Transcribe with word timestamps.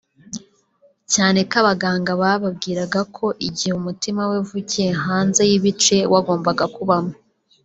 cyane 1.13 1.39
ko 1.49 1.55
abaganga 1.61 2.11
bababwiraga 2.21 3.01
ko 3.15 3.25
igihe 3.47 3.73
umutima 3.79 4.21
we 4.29 4.35
uvukiye 4.43 4.89
hanze 5.05 5.41
y’ibice 5.49 5.97
wagombaga 6.11 6.65
kubamo 6.75 7.13